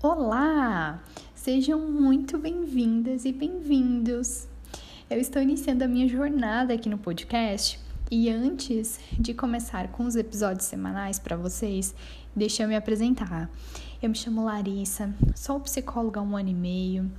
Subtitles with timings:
[0.00, 1.02] Olá!
[1.34, 4.46] Sejam muito bem-vindas e bem-vindos!
[5.10, 10.14] Eu estou iniciando a minha jornada aqui no podcast e antes de começar com os
[10.14, 11.96] episódios semanais para vocês,
[12.34, 13.50] deixa eu me apresentar.
[14.00, 17.10] Eu me chamo Larissa, sou psicóloga há um ano e meio.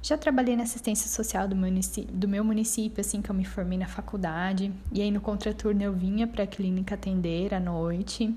[0.00, 3.76] Já trabalhei na assistência social do, município, do meu município assim que eu me formei
[3.76, 4.72] na faculdade.
[4.92, 8.32] E aí no contraturno eu vinha para a clínica atender à noite.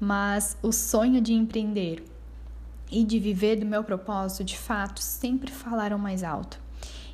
[0.00, 2.15] Mas o sonho de empreender
[2.90, 6.60] e de viver do meu propósito, de fato, sempre falaram mais alto.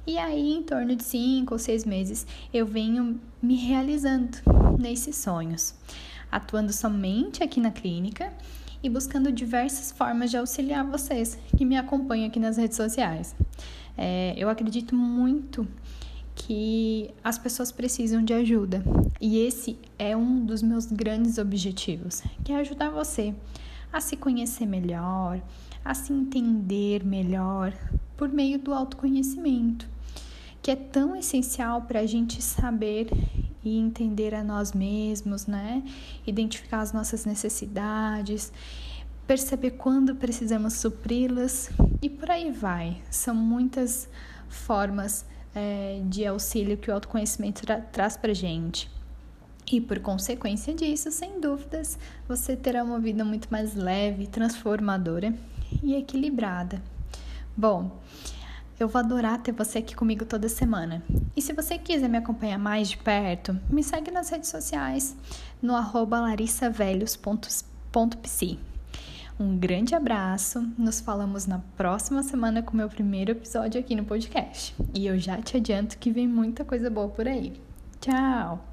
[0.06, 4.38] E aí, em torno de cinco ou seis meses, eu venho me realizando
[4.78, 5.74] nesses sonhos,
[6.30, 8.32] atuando somente aqui na clínica
[8.82, 13.34] e buscando diversas formas de auxiliar vocês que me acompanham aqui nas redes sociais.
[13.96, 15.68] É, eu acredito muito
[16.34, 18.82] que as pessoas precisam de ajuda
[19.20, 23.34] e esse é um dos meus grandes objetivos, que é ajudar você
[23.92, 25.40] a se conhecer melhor,
[25.84, 27.72] a se entender melhor
[28.16, 29.88] por meio do autoconhecimento,
[30.62, 33.08] que é tão essencial para a gente saber
[33.64, 35.82] e entender a nós mesmos, né?
[36.26, 38.52] Identificar as nossas necessidades,
[39.26, 43.00] perceber quando precisamos supri-las e por aí vai.
[43.10, 44.08] São muitas
[44.48, 48.90] formas é, de auxílio que o autoconhecimento tra traz para gente.
[49.70, 55.34] E por consequência disso, sem dúvidas, você terá uma vida muito mais leve, transformadora
[55.82, 56.82] e equilibrada.
[57.56, 57.98] Bom,
[58.78, 61.00] eu vou adorar ter você aqui comigo toda semana.
[61.36, 65.16] E se você quiser me acompanhar mais de perto, me segue nas redes sociais
[65.62, 68.58] no larissavelhos.psi.
[69.38, 74.04] Um grande abraço, nos falamos na próxima semana com o meu primeiro episódio aqui no
[74.04, 74.74] podcast.
[74.94, 77.52] E eu já te adianto que vem muita coisa boa por aí.
[78.00, 78.71] Tchau!